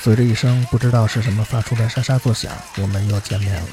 [0.00, 3.68] 随着一声不知道是什么发出的沙沙作响，我们又见面了。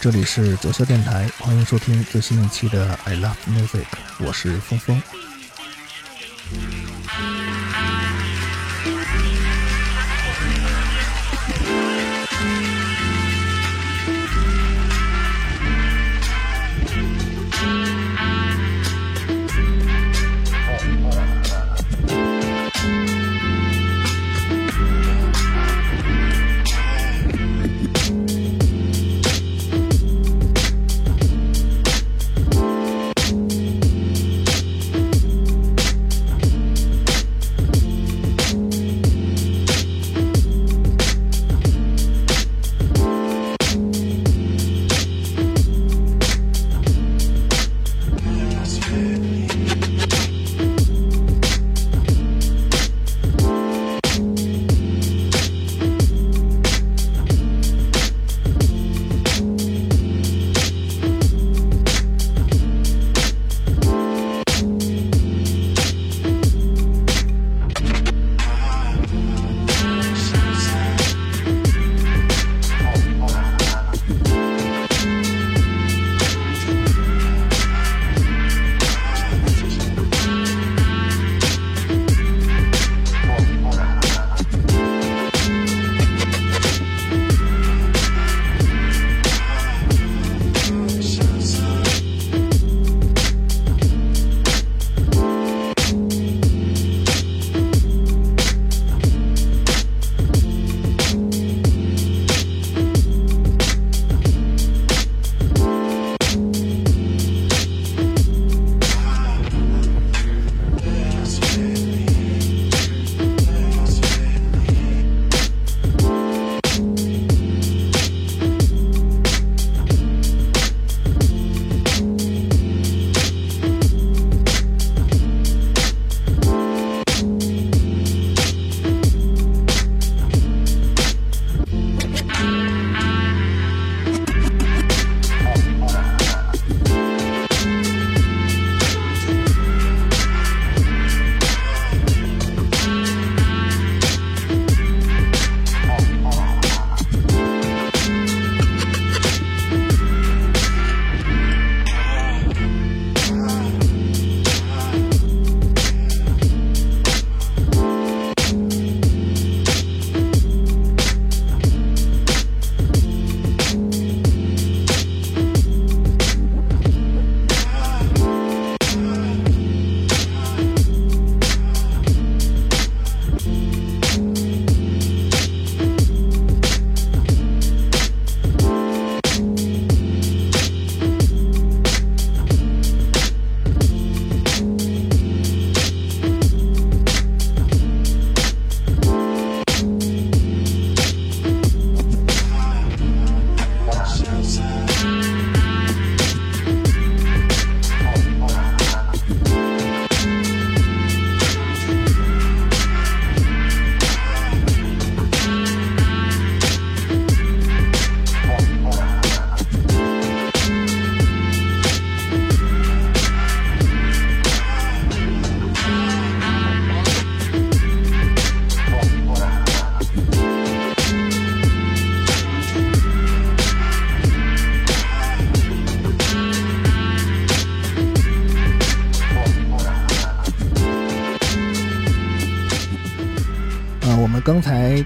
[0.00, 3.86] 这里是九霄电台，欢迎收听最新一期的 I Love Music，
[4.18, 5.00] 我是峰峰。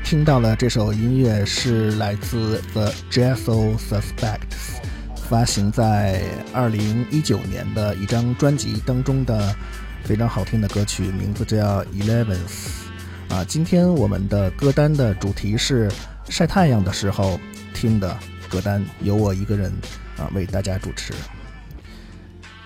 [0.04, 4.76] 听到的这首音乐是来自 The Jazzo Suspects，
[5.16, 6.22] 发行在
[6.52, 9.56] 二零一九年的一张专辑当中的
[10.04, 12.84] 非常好听的歌曲，名字叫 Elevens。
[13.30, 15.90] 啊，今天我们的歌单的主题是
[16.28, 17.40] 晒太阳的时候
[17.72, 18.14] 听的
[18.50, 19.72] 歌单，由我一个人
[20.18, 21.14] 啊为大家主持。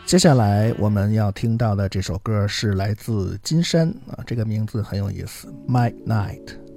[0.04, 6.67] 接下来我们要听到的这首歌是来自金山啊，这个名字很有意思，My Night。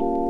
[0.00, 0.27] Thank you.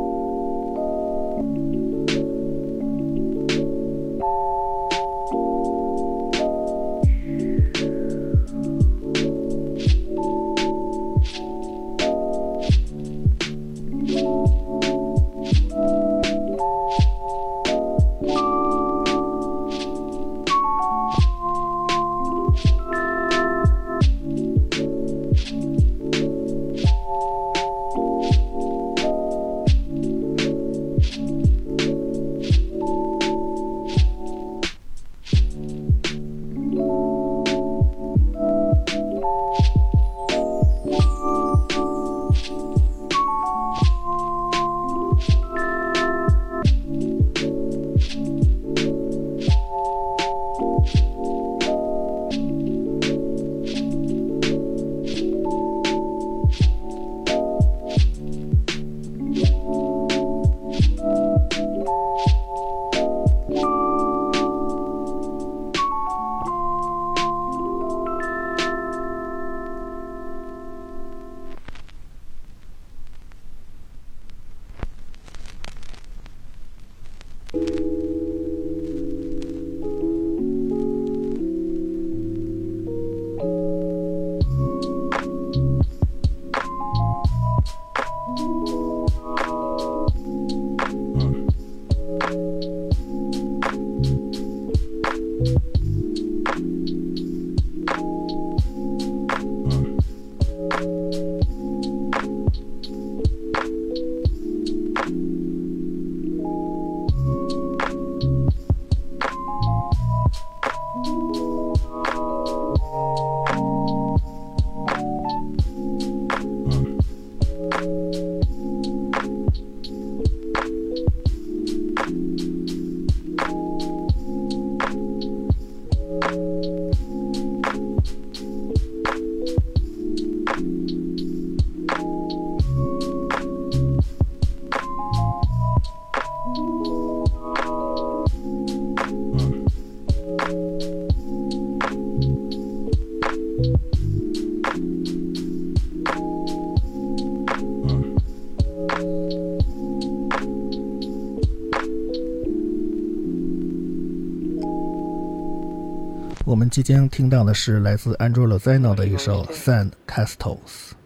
[156.48, 160.97] 我们即将听到的是来自 Andrew Lozano 的一首 Sand Castles。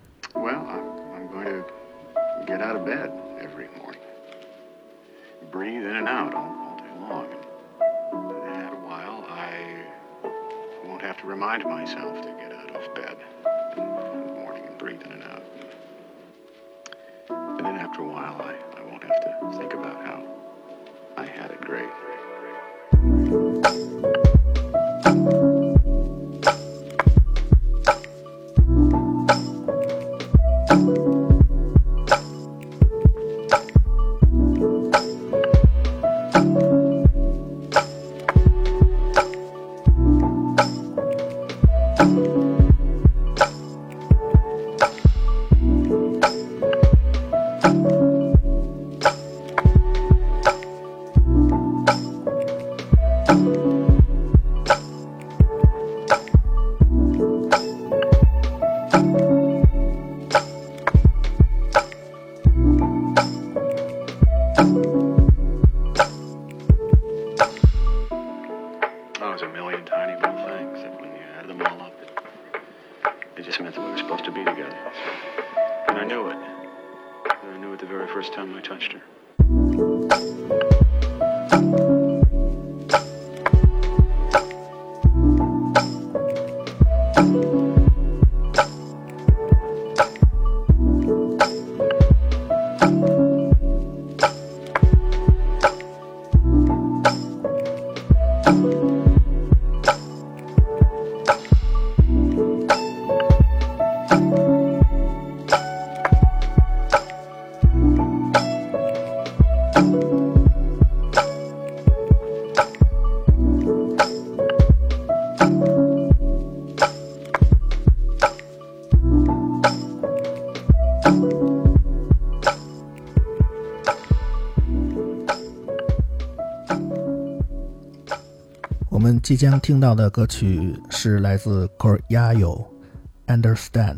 [129.33, 133.97] 即将听到的歌曲是来自 Korea Yo，Understand》。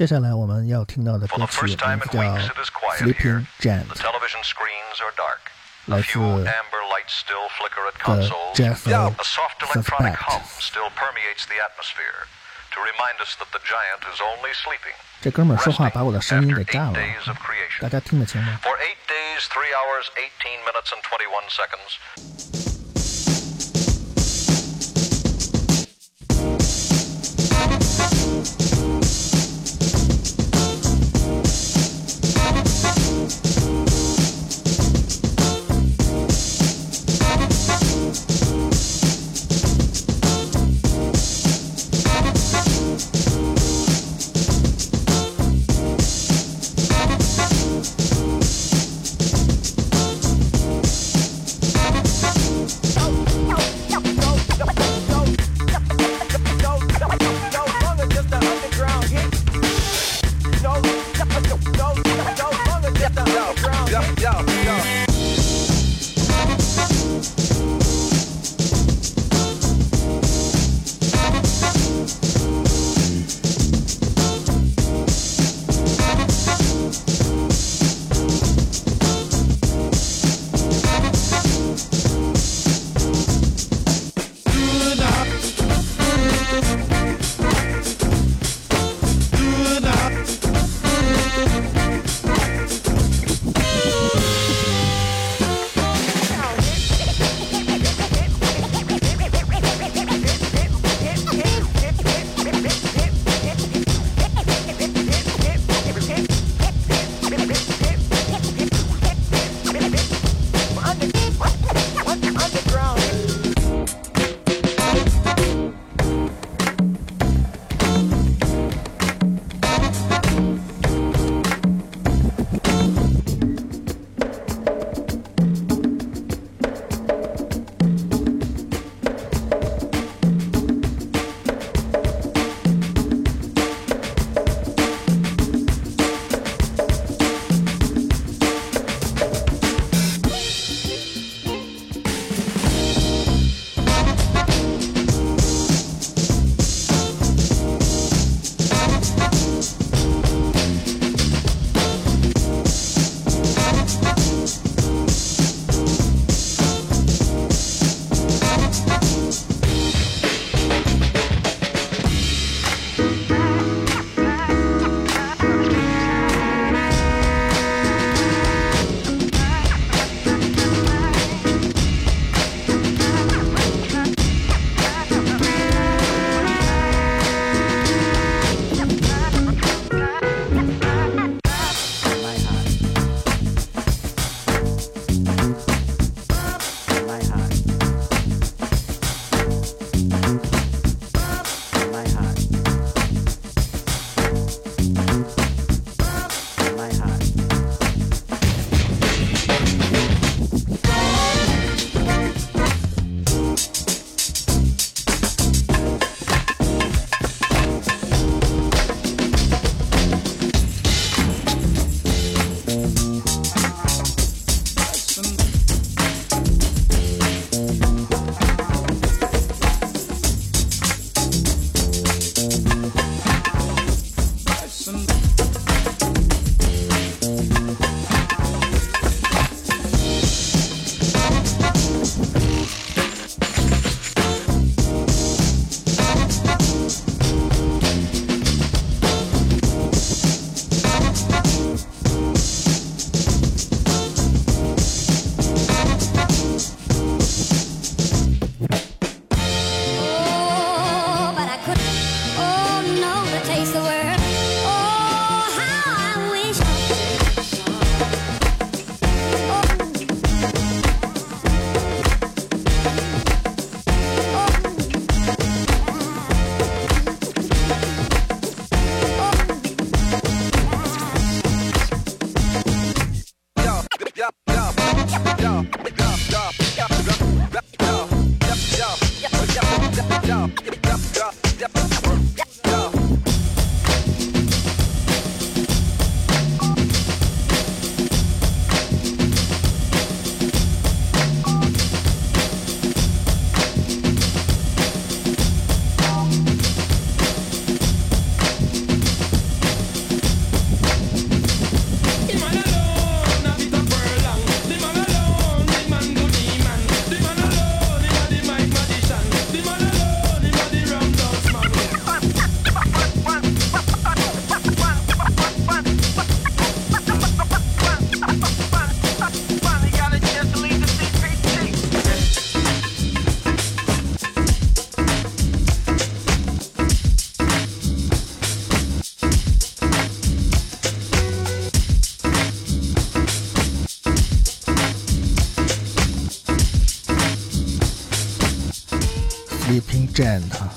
[0.00, 1.90] 接下来我们要听到的歌曲名字叫
[2.96, 3.84] 《Sleeping Giant》，
[5.84, 6.18] 来自
[8.00, 10.16] The Jethro Suspect。
[15.20, 16.94] 这哥们儿说话把我的声音给炸了，
[17.82, 18.58] 大家听得清吗？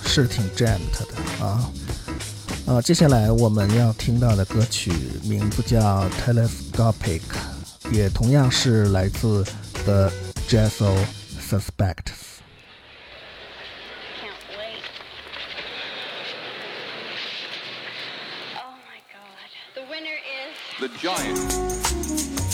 [0.06, 1.70] 是挺 jammed 的啊，
[2.68, 4.92] 呃，接下来我们要听到的歌曲
[5.24, 7.22] 名字叫 Telescopic，
[7.92, 9.44] 也同样是来自
[9.84, 10.12] The
[10.48, 10.96] Jazzo
[11.50, 12.22] Suspects。
[20.80, 22.53] The giant.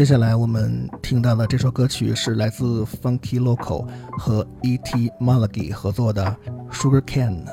[0.00, 5.10] 接下来我们听到的这首歌曲是来自 Funky Local 和 E.T.
[5.20, 6.34] Malagy 合作的
[6.72, 7.44] 《Sugar Cane》。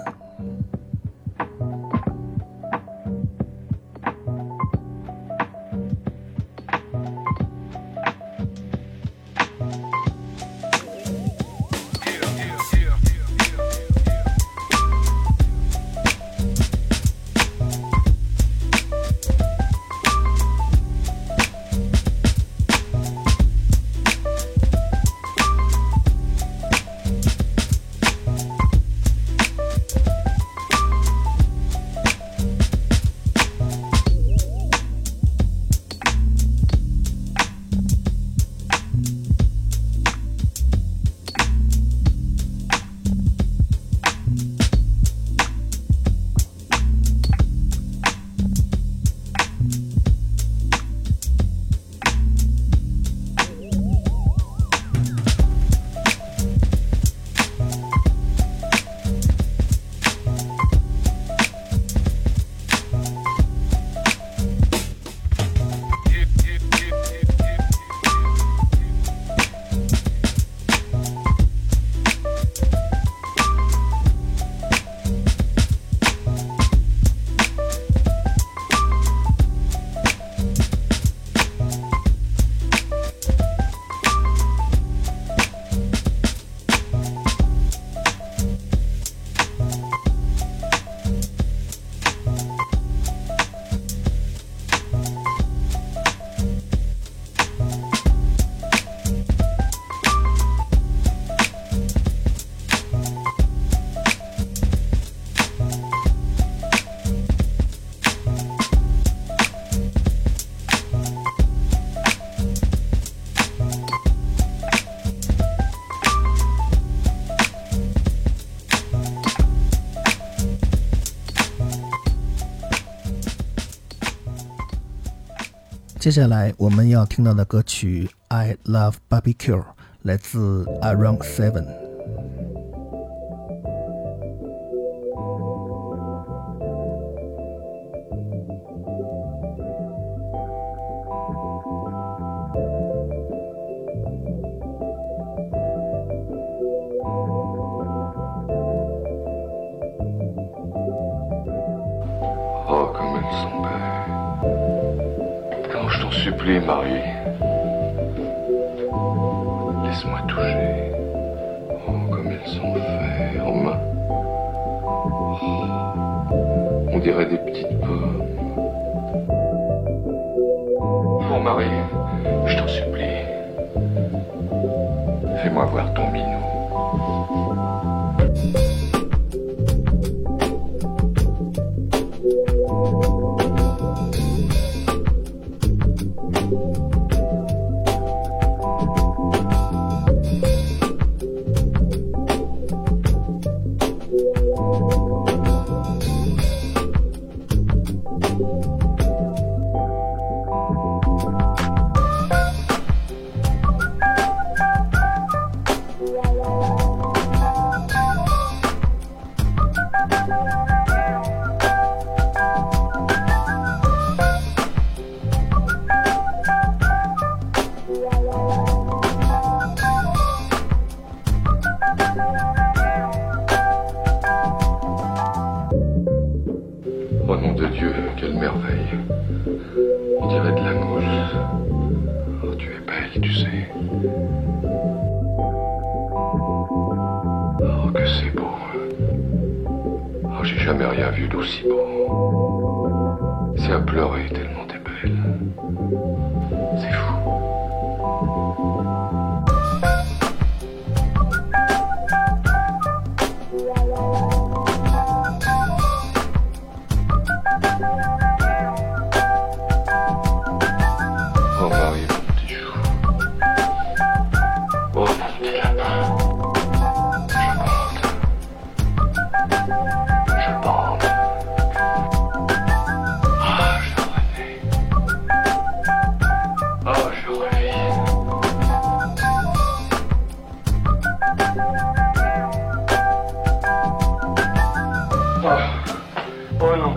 [126.08, 129.62] 接下来我们要听到的歌曲《I Love Barbecue》
[130.04, 131.87] 来自 Around Seven。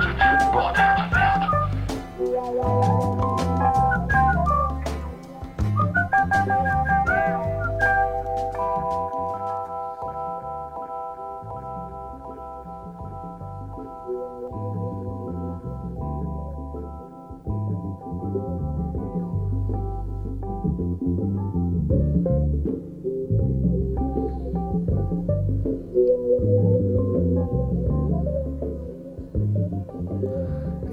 [0.00, 0.76] What?
[0.76, 2.99] happened?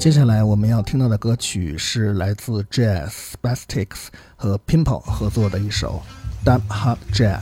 [0.07, 6.01] 接下来我们要听到的歌曲是来自 Jazz Spastics 和 Pimple 合作的一首
[6.49, 7.41] 《Dumb Hot Jazz》。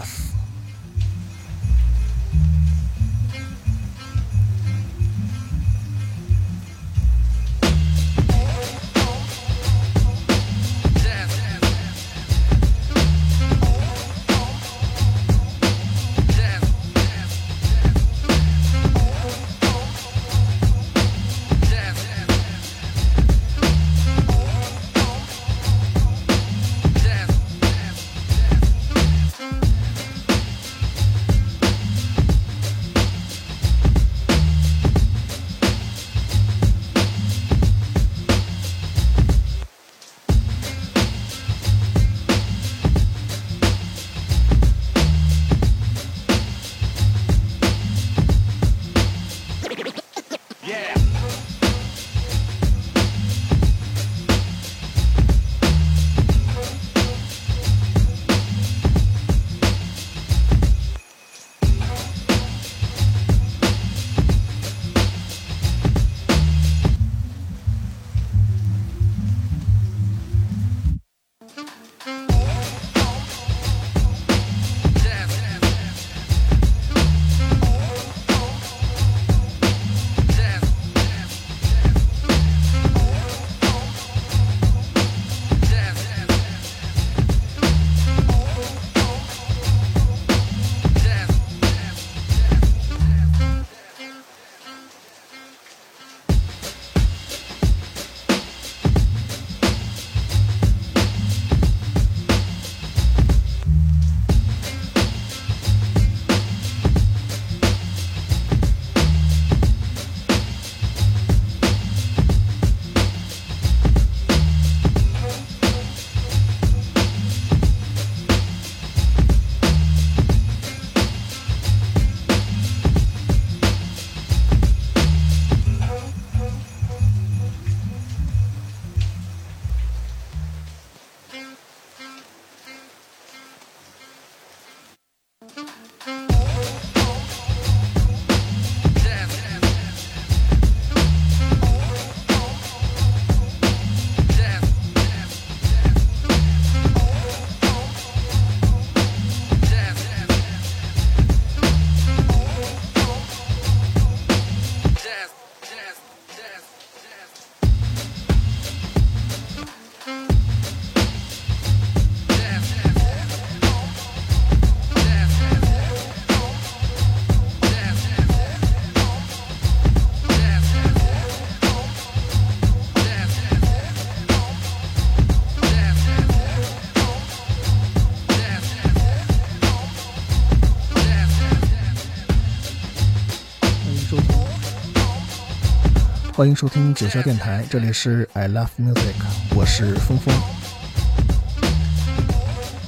[186.35, 189.13] 欢迎收听九霄电台，这里是 I Love Music，
[189.55, 190.35] 我是峰峰。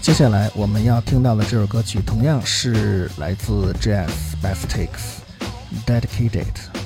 [0.01, 4.10] 接下来我们要听到的这首歌曲，同样是来自 Jazz
[4.43, 6.76] Bastics，Dedicated。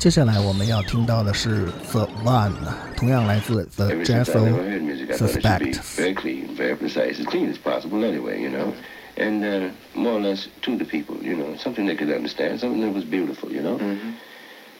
[0.00, 2.52] 接下来我们要听到的是 The One，
[2.96, 5.96] 同样来自 The Ever since I Jethro never heard music, I thought it should be Suspects。
[5.96, 8.72] very clean, very precise, as clean as possible anyway, you know.
[9.16, 12.82] And uh, more or less to the people, you know, something they could understand, something
[12.82, 13.78] that was beautiful, you know.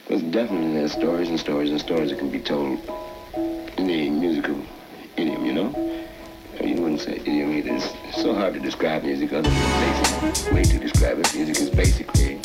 [0.07, 2.79] Because definitely there's stories and stories and stories that can be told
[3.79, 4.57] in a musical
[5.17, 5.73] idiom, you know.
[6.61, 7.75] Uh, You wouldn't say idiom either.
[7.77, 11.35] It's so hard to describe music other than the basic way to describe it.
[11.35, 12.41] Music is basically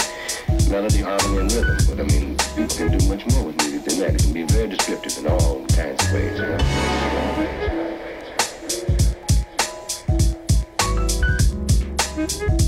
[0.69, 1.77] melody, harmony, and rhythm.
[1.89, 4.15] But I mean, people can do much more with music than that.
[4.15, 6.59] It can be very descriptive in all kinds of ways, you know.
[12.17, 12.61] Thank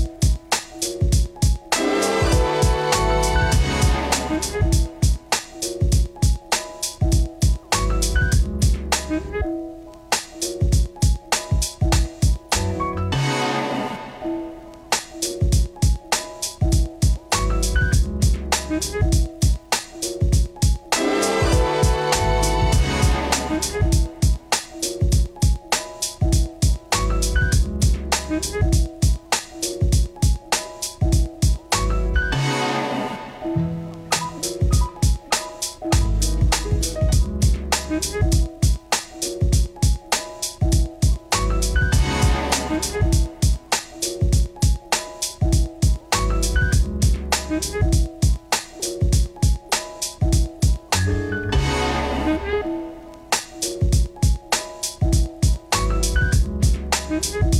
[57.21, 57.58] thank you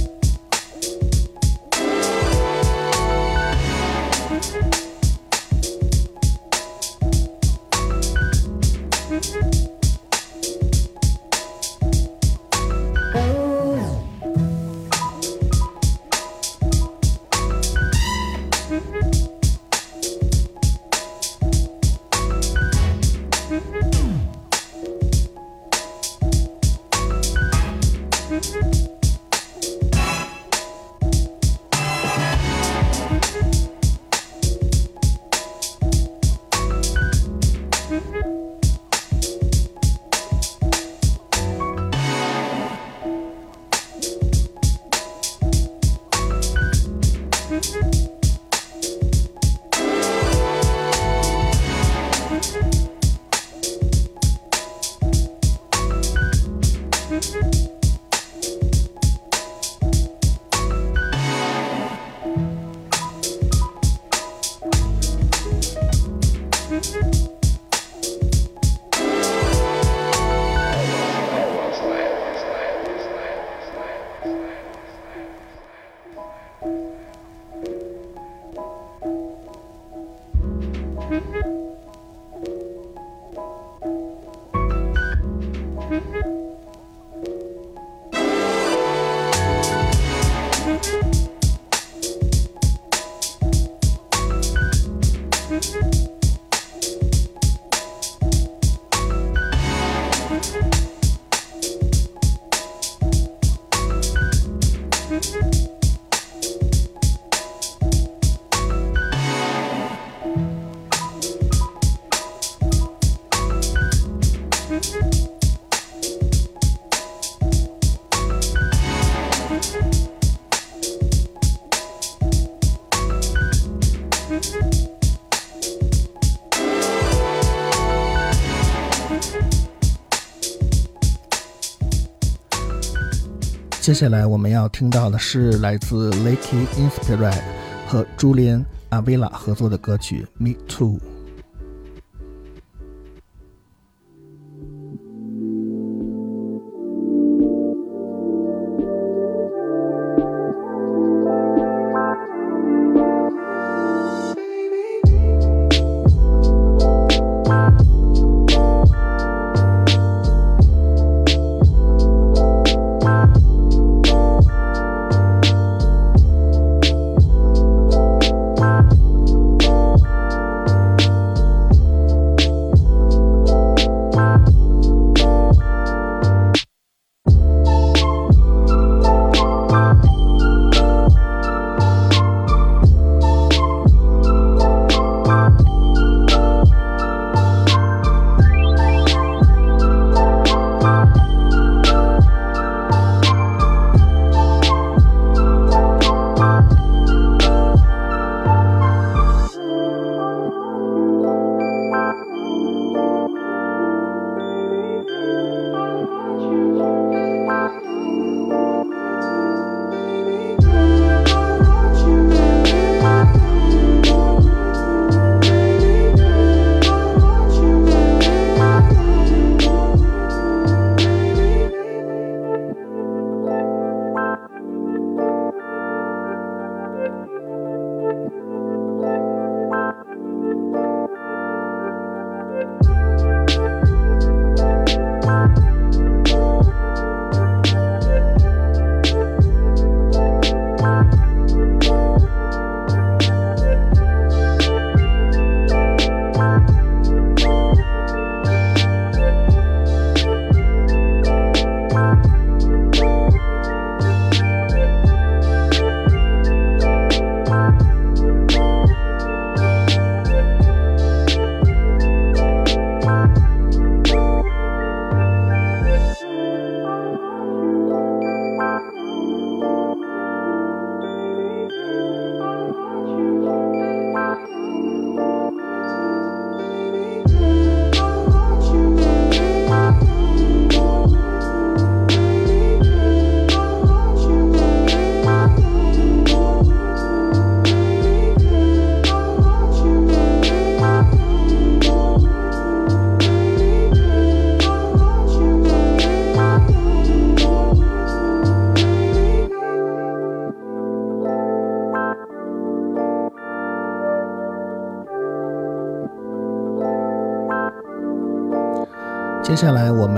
[134.00, 137.42] 接下来我们要听到的是来自 Lakey Inspired
[137.86, 140.94] 和 Julian Avila 合作的歌曲《Me Too》。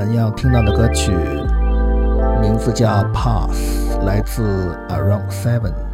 [0.05, 1.11] 们要听到的歌曲
[2.41, 5.90] 名字叫《Pass》，来自 Around Seven。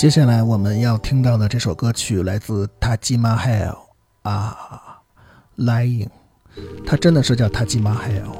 [0.00, 3.76] 接下来我们要听到的这首歌曲来自 Taj Mahal
[4.22, 5.02] 啊
[5.58, 6.08] ，Lying，
[6.86, 8.39] 它真的是叫 Taj Mahal，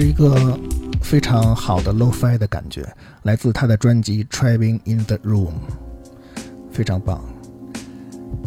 [0.00, 0.56] 是一个
[1.02, 2.88] 非常好的 lo-fi 的感觉，
[3.24, 5.48] 来自他的专辑《Traveling in the Room》，
[6.70, 7.20] 非常棒。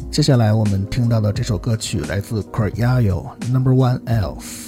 [0.10, 4.61] 接下来我们听到的这首歌曲来自 Koryao Number One Else。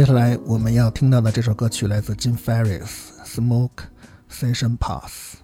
[0.00, 2.86] 接下来我们要听到的这首歌曲来自 Jim Ferris，
[3.26, 3.82] 《Smoke
[4.32, 5.36] Session Pass》。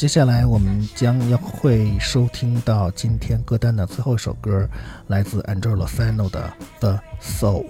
[0.00, 4.66] 接下来我们将要会收听到今天歌单的最后一首歌，
[5.08, 7.66] 来自 Angelo Fano 的《The Soul》。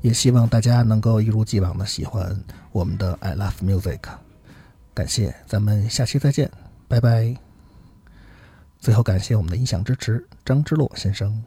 [0.00, 2.36] 也希望大家能够一如既往的喜欢
[2.72, 4.00] 我们的 I Love Music。
[4.92, 6.50] 感谢，咱们下期再见，
[6.88, 7.36] 拜拜。
[8.80, 11.40] 最后感谢我们的音响支持，张之洛先生。